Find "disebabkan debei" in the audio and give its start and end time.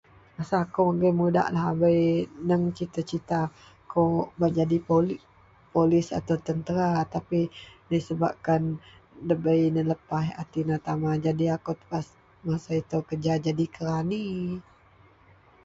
7.91-9.63